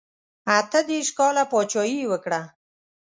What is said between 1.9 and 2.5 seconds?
یې وکړه.